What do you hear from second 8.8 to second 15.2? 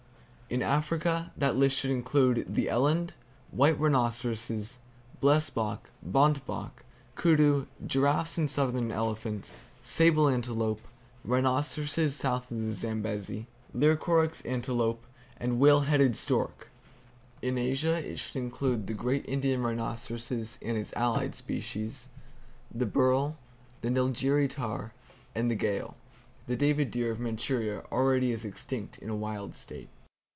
elephants, sable antelope, rhinoceros south of the Zambesi, leucoryx antelope